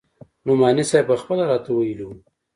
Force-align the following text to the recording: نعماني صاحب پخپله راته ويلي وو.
نعماني 0.45 0.83
صاحب 0.89 1.05
پخپله 1.11 1.43
راته 1.51 1.69
ويلي 1.73 2.03
وو. 2.05 2.15